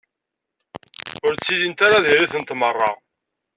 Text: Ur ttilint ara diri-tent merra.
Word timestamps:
Ur 1.25 1.33
ttilint 1.35 1.79
ara 1.85 2.05
diri-tent 2.05 2.55
merra. 2.59 2.89